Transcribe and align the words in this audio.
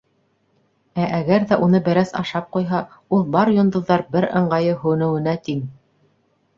Ә 1.03 1.05
әгәр 1.17 1.45
ҙә 1.51 1.57
уны 1.65 1.81
бәрәс 1.89 2.15
ашап 2.23 2.49
ҡуйһа, 2.57 2.81
ул 3.19 3.23
бар 3.39 3.55
йондоҙҙар 3.59 4.09
бер 4.17 4.31
ыңғайы 4.43 4.77
һүнеүенә 4.85 5.41
тиң! 5.49 5.67